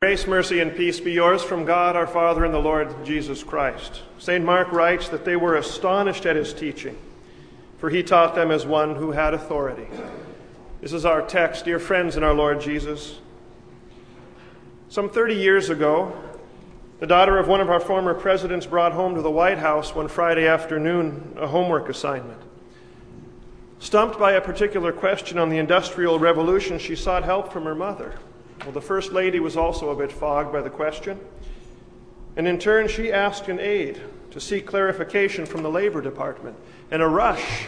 [0.00, 4.02] Grace, mercy, and peace be yours from God our Father and the Lord Jesus Christ.
[4.20, 4.44] St.
[4.44, 6.96] Mark writes that they were astonished at his teaching,
[7.78, 9.88] for he taught them as one who had authority.
[10.80, 13.18] This is our text, dear friends in our Lord Jesus.
[14.88, 16.16] Some 30 years ago,
[17.00, 20.06] the daughter of one of our former presidents brought home to the White House one
[20.06, 22.40] Friday afternoon a homework assignment.
[23.80, 28.14] Stumped by a particular question on the Industrial Revolution, she sought help from her mother.
[28.62, 31.18] Well, the First Lady was also a bit fogged by the question.
[32.36, 36.56] And in turn, she asked an aide to seek clarification from the Labor Department.
[36.90, 37.66] And a rush,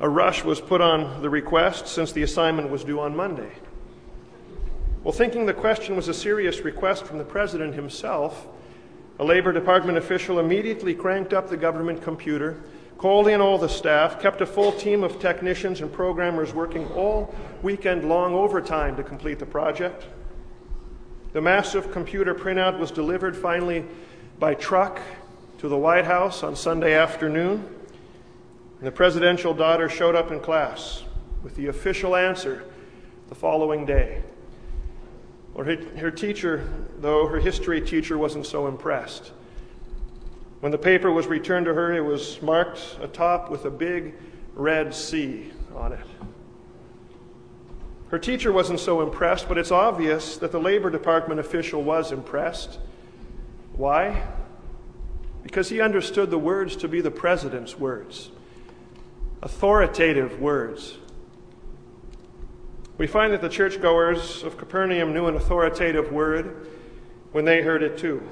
[0.00, 3.50] a rush was put on the request since the assignment was due on Monday.
[5.02, 8.46] Well, thinking the question was a serious request from the President himself,
[9.18, 12.62] a Labor Department official immediately cranked up the government computer
[13.02, 17.34] called in all the staff, kept a full team of technicians and programmers working all
[17.60, 20.06] weekend long overtime to complete the project.
[21.32, 23.84] The massive computer printout was delivered finally
[24.38, 25.00] by truck
[25.58, 27.68] to the White House on Sunday afternoon.
[28.78, 31.02] And the presidential daughter showed up in class
[31.42, 32.62] with the official answer
[33.28, 34.22] the following day.
[35.54, 39.32] Well, her, her teacher, though, her history teacher, wasn't so impressed.
[40.62, 44.14] When the paper was returned to her, it was marked atop with a big
[44.54, 46.06] red C on it.
[48.10, 52.78] Her teacher wasn't so impressed, but it's obvious that the Labor Department official was impressed.
[53.72, 54.22] Why?
[55.42, 58.30] Because he understood the words to be the president's words,
[59.42, 60.96] authoritative words.
[62.98, 66.68] We find that the churchgoers of Capernaum knew an authoritative word
[67.32, 68.22] when they heard it too.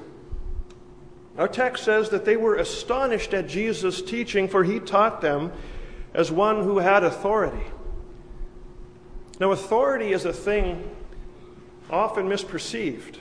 [1.37, 5.51] Our text says that they were astonished at Jesus' teaching, for he taught them
[6.13, 7.65] as one who had authority.
[9.39, 10.89] Now, authority is a thing
[11.89, 13.17] often misperceived.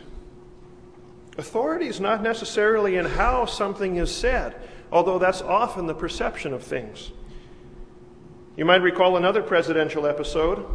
[1.39, 4.55] Authority is not necessarily in how something is said,
[4.93, 7.13] although that's often the perception of things.
[8.57, 10.67] You might recall another presidential episode,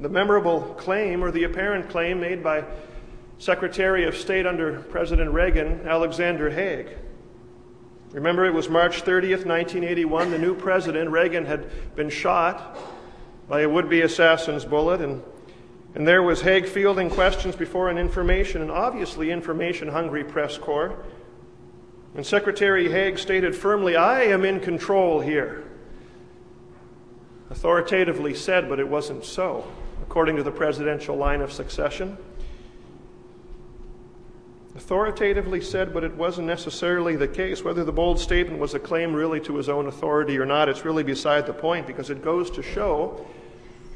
[0.00, 2.64] the memorable claim or the apparent claim made by
[3.38, 6.88] Secretary of State under President Reagan, Alexander Haig.
[8.10, 10.32] Remember, it was March 30th, 1981.
[10.32, 12.76] The new president, Reagan, had been shot
[13.48, 15.22] by a would be assassin's bullet, and,
[15.94, 20.98] and there was Haig fielding questions before an information and obviously information hungry press corps.
[22.16, 25.64] And Secretary Haig stated firmly, I am in control here.
[27.50, 29.70] Authoritatively said, but it wasn't so,
[30.02, 32.18] according to the presidential line of succession
[34.78, 37.64] authoritatively said, but it wasn't necessarily the case.
[37.64, 40.84] Whether the bold statement was a claim really to his own authority or not, it's
[40.84, 43.26] really beside the point because it goes to show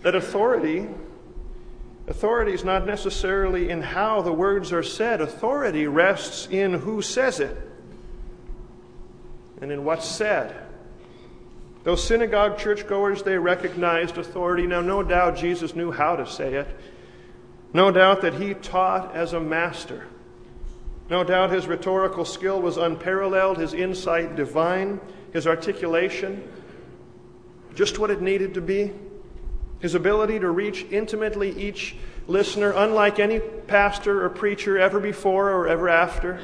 [0.03, 0.89] that authority
[2.09, 5.21] authority is not necessarily in how the words are said.
[5.21, 7.57] Authority rests in who says it
[9.61, 10.67] and in what's said.
[11.85, 14.67] Those synagogue churchgoers, they recognized authority.
[14.67, 16.67] Now, no doubt Jesus knew how to say it.
[17.73, 20.09] No doubt that he taught as a master.
[21.13, 24.99] No doubt his rhetorical skill was unparalleled, his insight divine,
[25.35, 26.43] his articulation
[27.75, 28.93] just what it needed to be,
[29.81, 31.97] his ability to reach intimately each
[32.29, 36.41] listener, unlike any pastor or preacher ever before or ever after.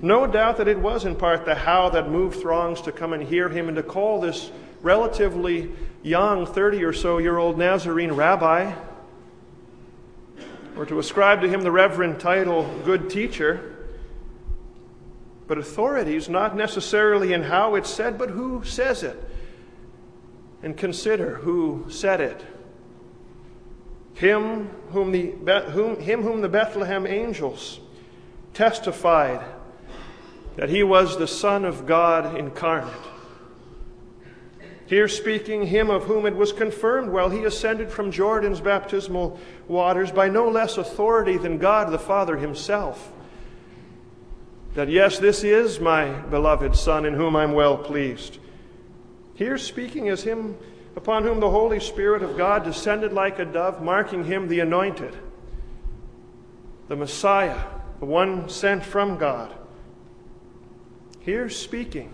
[0.00, 3.22] No doubt that it was in part the how that moved throngs to come and
[3.22, 4.50] hear him and to call this
[4.80, 5.70] relatively
[6.02, 8.72] young, 30 or so year old Nazarene rabbi
[10.76, 13.76] or to ascribe to him the reverend title good teacher.
[15.46, 19.22] But authority is not necessarily in how it's said, but who says it.
[20.62, 22.42] And consider who said it.
[24.14, 25.30] Him whom the,
[25.70, 27.80] whom, him whom the Bethlehem angels
[28.54, 29.44] testified
[30.56, 32.92] that he was the Son of God incarnate.
[34.86, 40.10] Here speaking him of whom it was confirmed while he ascended from Jordan's baptismal waters
[40.10, 43.10] by no less authority than God the Father himself.
[44.74, 48.38] That yes, this is my beloved Son in whom I'm well pleased.
[49.34, 50.56] Here speaking as him
[50.96, 55.16] upon whom the Holy Spirit of God descended like a dove, marking him the anointed,
[56.88, 57.58] the Messiah,
[58.00, 59.54] the one sent from God.
[61.20, 62.12] Here speaking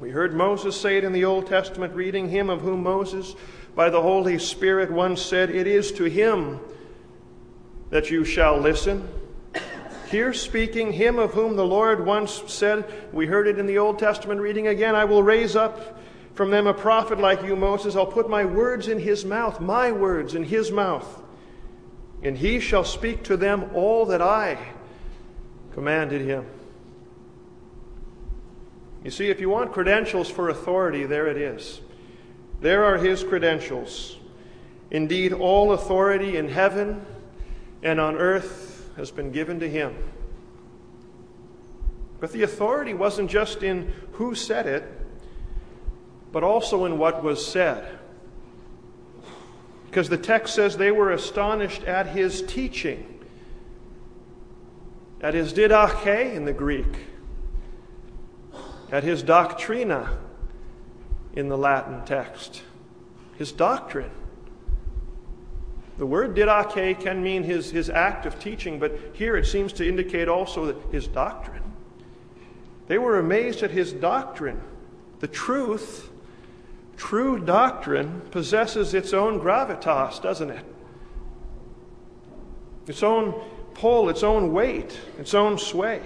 [0.00, 3.34] we heard Moses say it in the Old Testament reading, him of whom Moses,
[3.74, 6.60] by the Holy Spirit, once said, It is to him
[7.90, 9.08] that you shall listen.
[10.10, 13.98] Here speaking, him of whom the Lord once said, we heard it in the Old
[13.98, 15.98] Testament reading again, I will raise up
[16.34, 17.94] from them a prophet like you, Moses.
[17.96, 21.22] I'll put my words in his mouth, my words in his mouth.
[22.22, 24.58] and he shall speak to them all that I
[25.72, 26.46] commanded him.
[29.04, 31.80] You see, if you want credentials for authority, there it is.
[32.60, 34.16] There are his credentials.
[34.90, 37.04] Indeed, all authority in heaven
[37.82, 39.94] and on earth has been given to him.
[42.20, 44.84] But the authority wasn't just in who said it,
[46.32, 47.98] but also in what was said.
[49.86, 53.20] Because the text says they were astonished at his teaching,
[55.20, 57.06] at his didache in the Greek,
[58.90, 60.16] at his doctrina
[61.34, 62.62] in the Latin text,
[63.36, 64.10] his doctrine.
[65.98, 69.88] The word didache can mean his, his act of teaching, but here it seems to
[69.88, 71.62] indicate also that his doctrine.
[72.86, 74.60] They were amazed at his doctrine.
[75.20, 76.10] The truth,
[76.96, 80.64] true doctrine, possesses its own gravitas, doesn't it?
[82.86, 83.34] Its own
[83.74, 86.00] pull, its own weight, its own sway.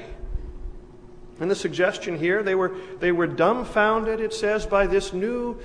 [1.40, 5.58] And the suggestion here, they were, they were dumbfounded, it says, by this new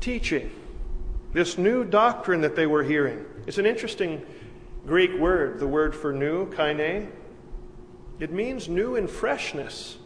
[0.00, 0.50] teaching,
[1.32, 3.24] this new doctrine that they were hearing.
[3.46, 4.24] It's an interesting
[4.86, 7.12] Greek word, the word for new, kaine.
[8.18, 9.98] It means new in freshness.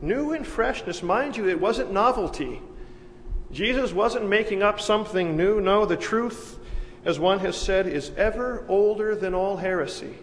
[0.00, 1.02] New in freshness.
[1.02, 2.62] Mind you, it wasn't novelty.
[3.50, 5.60] Jesus wasn't making up something new.
[5.60, 6.58] No, the truth,
[7.04, 10.18] as one has said, is ever older than all heresy.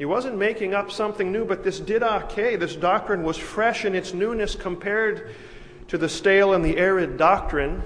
[0.00, 4.14] He wasn't making up something new, but this didache, this doctrine, was fresh in its
[4.14, 5.34] newness compared
[5.88, 7.82] to the stale and the arid doctrine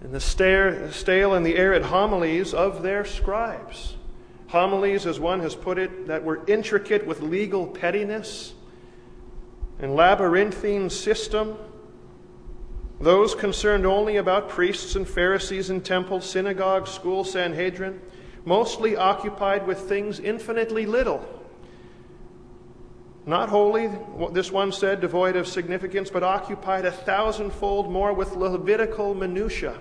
[0.00, 3.96] and the stale and the arid homilies of their scribes.
[4.46, 8.54] Homilies, as one has put it, that were intricate with legal pettiness
[9.80, 11.58] and labyrinthine system.
[13.02, 18.00] Those concerned only about priests and Pharisees and temples, synagogues, school, Sanhedrin,
[18.44, 21.26] mostly occupied with things infinitely little.
[23.26, 23.90] Not wholly,
[24.32, 29.78] this one said, devoid of significance, but occupied a thousandfold more with Levitical minutiae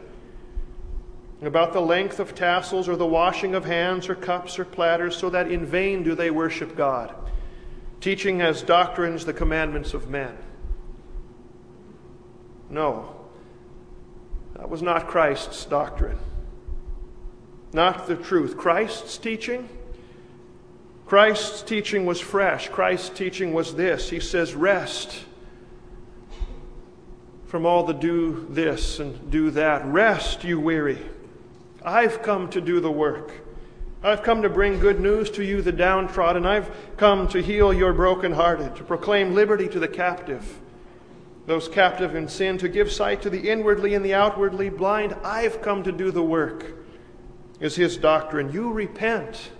[1.41, 5.29] about the length of tassels or the washing of hands or cups or platters, so
[5.29, 7.15] that in vain do they worship God,
[8.01, 10.37] teaching as doctrines the commandments of men.
[12.69, 13.15] No,
[14.55, 16.19] that was not Christ's doctrine,
[17.73, 18.57] not the truth.
[18.57, 19.69] Christ's teaching.
[21.05, 22.69] Christ's teaching was fresh.
[22.69, 24.09] Christ's teaching was this.
[24.09, 25.25] He says, Rest
[27.49, 29.83] from all the do this and do that.
[29.85, 30.99] Rest, you weary.
[31.83, 33.31] I've come to do the work.
[34.03, 36.45] I've come to bring good news to you, the downtrodden.
[36.45, 40.59] I've come to heal your brokenhearted, to proclaim liberty to the captive,
[41.47, 45.15] those captive in sin, to give sight to the inwardly and the outwardly blind.
[45.23, 46.78] I've come to do the work,
[47.59, 48.51] is his doctrine.
[48.51, 49.51] You repent.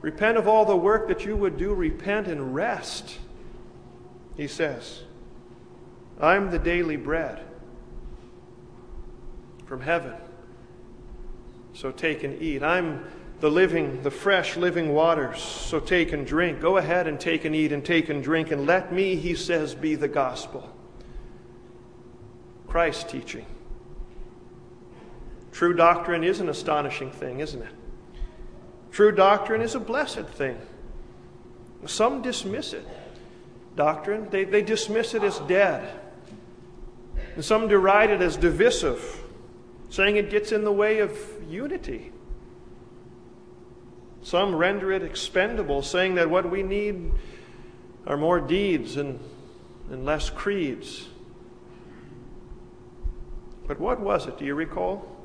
[0.00, 1.72] Repent of all the work that you would do.
[1.74, 3.18] Repent and rest,
[4.36, 5.02] he says.
[6.20, 7.40] I'm the daily bread
[9.66, 10.14] from heaven.
[11.72, 12.62] So take and eat.
[12.62, 13.04] I'm
[13.40, 15.42] the living, the fresh living waters.
[15.42, 16.60] So take and drink.
[16.60, 18.50] Go ahead and take and eat and take and drink.
[18.50, 20.72] And let me, he says, be the gospel.
[22.66, 23.46] Christ teaching.
[25.56, 27.72] True doctrine is an astonishing thing, isn't it?
[28.90, 30.58] True doctrine is a blessed thing.
[31.86, 32.86] Some dismiss it.
[33.74, 35.98] Doctrine, they, they dismiss it as dead.
[37.36, 39.22] And some deride it as divisive
[39.88, 42.12] saying it gets in the way of unity.
[44.20, 47.12] Some render it expendable, saying that what we need
[48.06, 49.18] are more deeds and,
[49.90, 51.08] and less creeds.
[53.66, 54.36] But what was it?
[54.36, 55.15] Do you recall?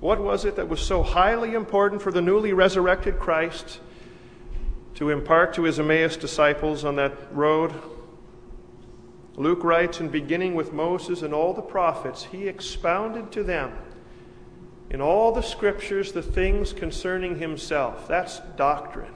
[0.00, 3.80] What was it that was so highly important for the newly resurrected Christ
[4.94, 7.74] to impart to his Emmaus disciples on that road?
[9.36, 13.72] Luke writes, in beginning with Moses and all the prophets, he expounded to them
[14.90, 18.06] in all the scriptures the things concerning himself.
[18.08, 19.12] That's doctrine.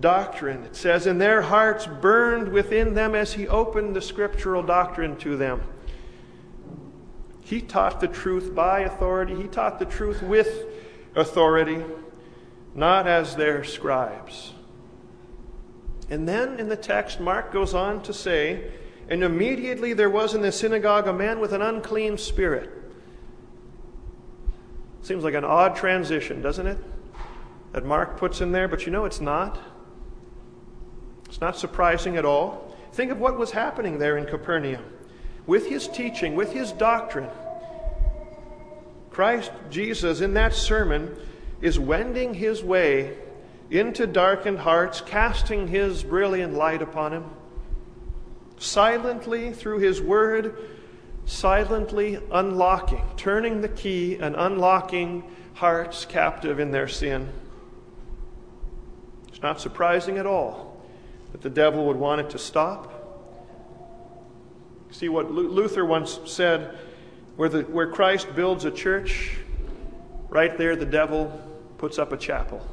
[0.00, 0.62] Doctrine.
[0.64, 5.36] It says, and their hearts burned within them as he opened the scriptural doctrine to
[5.36, 5.62] them.
[7.46, 10.64] He taught the truth by authority, he taught the truth with
[11.14, 11.80] authority,
[12.74, 14.52] not as their scribes.
[16.10, 18.72] And then in the text, Mark goes on to say,
[19.08, 22.68] And immediately there was in the synagogue a man with an unclean spirit.
[25.02, 26.78] Seems like an odd transition, doesn't it?
[27.70, 29.56] That Mark puts in there, but you know it's not.
[31.26, 32.76] It's not surprising at all.
[32.90, 34.82] Think of what was happening there in Capernaum.
[35.46, 37.28] With his teaching, with his doctrine,
[39.10, 41.16] Christ Jesus, in that sermon,
[41.60, 43.16] is wending his way
[43.70, 47.24] into darkened hearts, casting his brilliant light upon him.
[48.58, 50.56] Silently, through his word,
[51.24, 55.24] silently unlocking, turning the key and unlocking
[55.54, 57.32] hearts captive in their sin.
[59.28, 60.80] It's not surprising at all
[61.32, 62.92] that the devil would want it to stop.
[64.90, 66.78] See what Luther once said
[67.36, 69.36] where, the, where Christ builds a church,
[70.28, 71.40] right there the devil
[71.78, 72.66] puts up a chapel.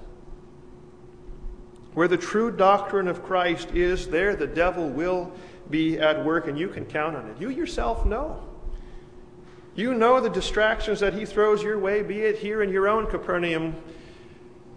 [1.94, 5.32] Where the true doctrine of Christ is, there the devil will
[5.70, 7.40] be at work, and you can count on it.
[7.40, 8.42] You yourself know.
[9.76, 13.08] You know the distractions that he throws your way, be it here in your own
[13.08, 13.76] Capernaum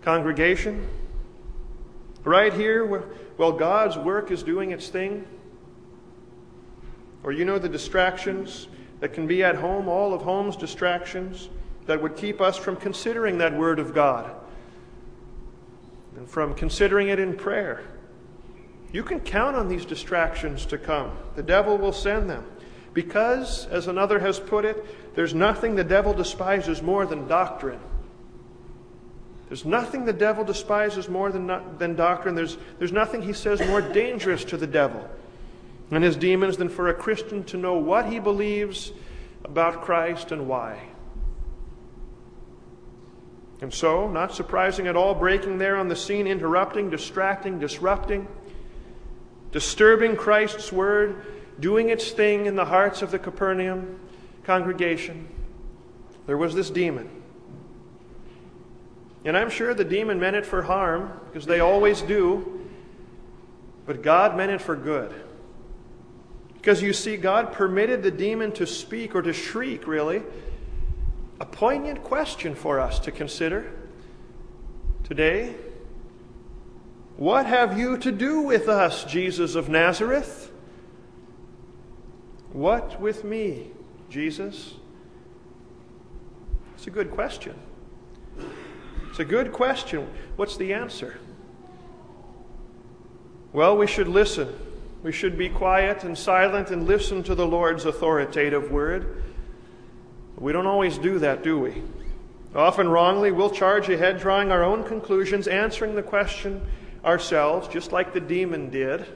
[0.03, 0.87] congregation,
[2.25, 3.03] right here where,
[3.37, 5.27] while God's work is doing its thing,
[7.27, 8.69] or you know the distractions
[9.01, 11.51] that can be at home, all of home's distractions
[11.87, 14.31] that would keep us from considering that Word of God
[16.17, 17.83] and from considering it in prayer.
[18.93, 21.19] You can count on these distractions to come.
[21.35, 22.47] The devil will send them.
[22.95, 27.81] Because, as another has put it, there's nothing the devil despises more than doctrine.
[29.49, 32.37] There's nothing the devil despises more than, than doctrine.
[32.37, 35.11] There's, there's nothing he says more dangerous to the devil
[35.91, 38.93] and his demons than for a Christian to know what he believes
[39.45, 40.81] about Christ and why.
[43.61, 48.29] And so, not surprising at all, breaking there on the scene, interrupting, distracting, disrupting,
[49.53, 51.25] disturbing Christ's word,
[51.59, 53.99] doing its thing in the hearts of the Capernaum
[54.45, 55.29] congregation,
[56.27, 57.09] there was this demon.
[59.25, 62.69] And I'm sure the demon meant it for harm, because they always do,
[63.87, 65.15] but God meant it for good.
[66.67, 70.25] Because you see, God permitted the demon to speak or to shriek, really.
[71.39, 73.71] A poignant question for us to consider
[75.05, 75.55] today.
[77.19, 80.51] What have you to do with us, Jesus of Nazareth?
[82.51, 83.71] What with me,
[84.11, 84.75] Jesus?
[86.75, 87.55] It's a good question.
[89.11, 90.09] It's a good question.
[90.35, 91.21] What's the answer?
[93.53, 94.66] Well, we should listen
[95.07, 99.23] we should be quiet and silent and listen to the Lord's authoritative word.
[100.37, 101.81] We don't always do that, do we?
[102.57, 106.61] Often wrongly, we'll charge ahead, drawing our own conclusions, answering the question
[107.05, 109.07] ourselves, just like the demon did.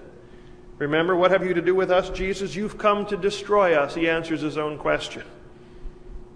[0.79, 2.55] Remember, what have you to do with us, Jesus?
[2.55, 3.93] You've come to destroy us.
[3.93, 5.25] He answers his own question.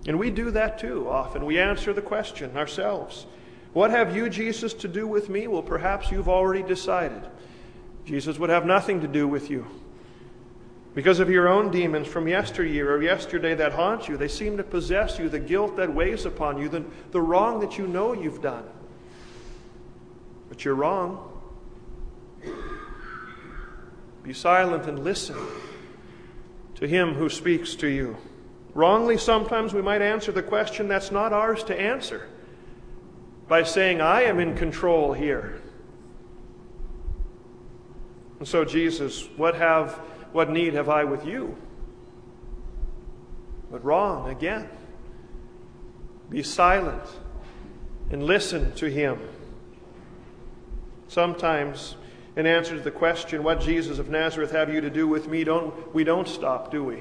[0.09, 1.47] And we do that too often.
[1.47, 3.25] We answer the question ourselves.
[3.73, 5.47] What have you, Jesus, to do with me?
[5.47, 7.23] Well, perhaps you've already decided.
[8.05, 9.67] Jesus would have nothing to do with you.
[10.95, 14.63] Because of your own demons from yesteryear or yesterday that haunt you, they seem to
[14.63, 18.41] possess you, the guilt that weighs upon you, the, the wrong that you know you've
[18.41, 18.65] done.
[20.49, 21.33] But you're wrong.
[24.23, 25.37] Be silent and listen
[26.77, 28.17] to him who speaks to you.
[28.73, 32.29] Wrongly, sometimes we might answer the question that's not ours to answer
[33.49, 35.61] by saying, I am in control here.
[38.45, 39.93] And so, Jesus, what have
[40.33, 41.57] what need have I with you?
[43.71, 44.69] But wrong again.
[46.29, 47.01] Be silent
[48.11, 49.19] and listen to him.
[51.09, 51.97] Sometimes,
[52.37, 55.43] in answer to the question, What Jesus of Nazareth have you to do with me?
[55.45, 56.99] Don't, we don't stop, do we?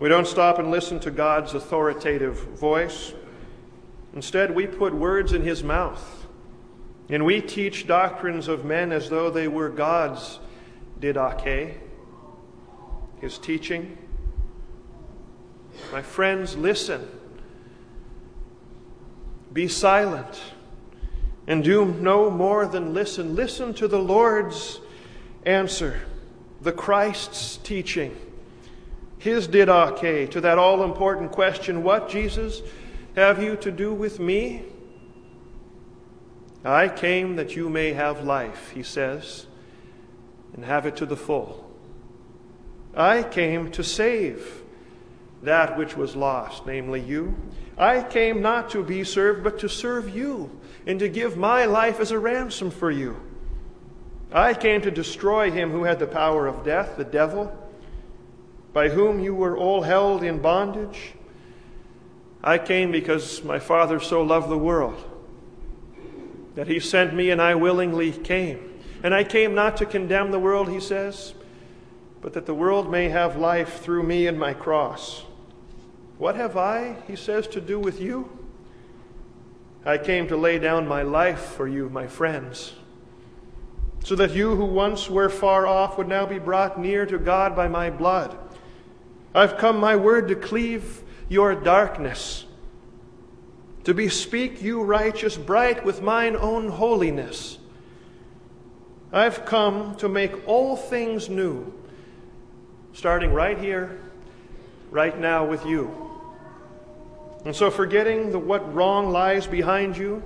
[0.00, 3.14] We don't stop and listen to God's authoritative voice.
[4.14, 6.17] Instead, we put words in his mouth
[7.08, 10.38] and we teach doctrines of men as though they were God's
[11.00, 11.74] didache,
[13.20, 13.96] his teaching.
[15.92, 17.08] My friends, listen.
[19.52, 20.40] Be silent
[21.46, 23.34] and do no more than listen.
[23.34, 24.80] Listen to the Lord's
[25.46, 26.02] answer,
[26.60, 28.14] the Christ's teaching,
[29.18, 32.60] his didache to that all important question What, Jesus,
[33.16, 34.64] have you to do with me?
[36.64, 39.46] I came that you may have life, he says,
[40.54, 41.70] and have it to the full.
[42.94, 44.62] I came to save
[45.42, 47.36] that which was lost, namely you.
[47.76, 50.50] I came not to be served, but to serve you,
[50.84, 53.20] and to give my life as a ransom for you.
[54.32, 57.56] I came to destroy him who had the power of death, the devil,
[58.72, 61.12] by whom you were all held in bondage.
[62.42, 65.07] I came because my Father so loved the world
[66.58, 68.80] that he sent me, and I willingly came.
[69.04, 71.32] And I came not to condemn the world, he says,
[72.20, 75.22] but that the world may have life through me and my cross.
[76.18, 78.36] What have I, he says, to do with you?
[79.84, 82.72] I came to lay down my life for you, my friends,
[84.02, 87.54] so that you who once were far off would now be brought near to God
[87.54, 88.36] by my blood.
[89.32, 92.46] I've come, my word, to cleave your darkness,
[93.84, 97.58] to bespeak you righteous bright with mine own holiness.
[99.12, 101.72] I've come to make all things new,
[102.92, 103.98] starting right here,
[104.90, 106.08] right now with you.
[107.44, 110.22] And so, forgetting the, what wrong lies behind you,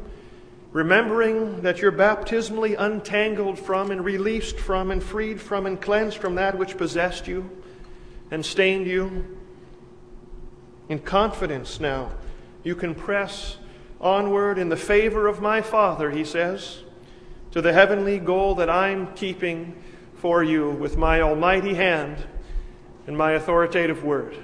[0.72, 6.34] remembering that you're baptismally untangled from and released from and freed from and cleansed from
[6.36, 7.48] that which possessed you
[8.30, 9.38] and stained you,
[10.88, 12.10] in confidence now,
[12.62, 13.56] you can press
[14.00, 16.82] onward in the favor of my Father, he says,
[17.52, 19.80] to the heavenly goal that I'm keeping
[20.16, 22.24] for you with my almighty hand
[23.06, 24.36] and my authoritative word.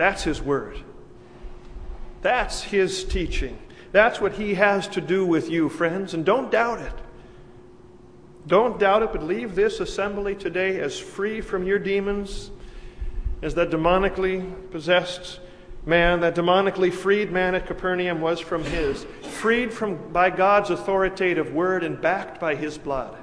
[0.00, 0.78] That's His Word.
[2.22, 3.58] That's His teaching.
[3.92, 6.92] That's what He has to do with you, friends, and don't doubt it.
[8.46, 12.50] Don't doubt it, but leave this assembly today as free from your demons
[13.42, 15.40] as that demonically possessed
[15.86, 21.52] man, that demonically freed man at Capernaum was from his, freed from by God's authoritative
[21.52, 23.16] word and backed by his blood.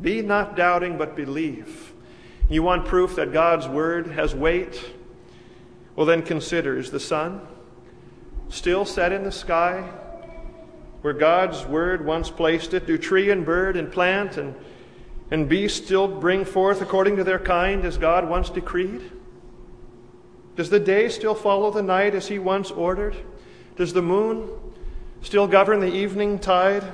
[0.00, 1.92] Be not doubting, but believe.
[2.48, 4.92] You want proof that God's word has weight?
[5.96, 7.40] Well, then consider is the sun
[8.48, 9.80] still set in the sky
[11.00, 12.86] where God's word once placed it?
[12.86, 14.54] Do tree and bird and plant and,
[15.30, 19.10] and beast still bring forth according to their kind as God once decreed?
[20.56, 23.16] Does the day still follow the night as He once ordered?
[23.76, 24.48] Does the moon
[25.22, 26.84] still govern the evening tide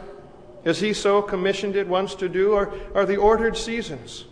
[0.65, 2.53] as He so commissioned it once to do?
[2.53, 4.25] Or are the ordered seasons?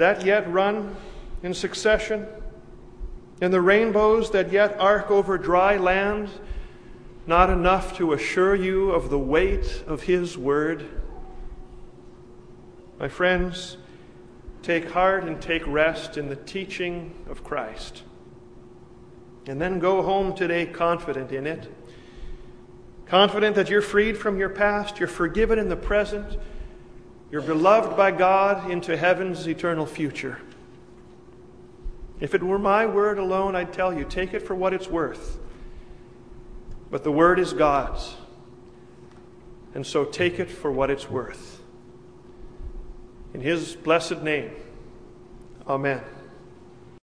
[0.00, 0.96] that yet run
[1.42, 2.26] in succession,
[3.42, 6.30] and the rainbows that yet arc over dry land,
[7.26, 10.86] not enough to assure you of the weight of His word?
[12.98, 13.76] My friends,
[14.62, 18.02] take heart and take rest in the teaching of Christ.
[19.50, 21.68] And then go home today confident in it.
[23.06, 26.38] Confident that you're freed from your past, you're forgiven in the present,
[27.32, 30.38] you're beloved by God into heaven's eternal future.
[32.20, 35.40] If it were my word alone, I'd tell you, take it for what it's worth.
[36.88, 38.14] But the word is God's.
[39.74, 41.60] And so take it for what it's worth.
[43.34, 44.52] In his blessed name,
[45.66, 46.02] amen.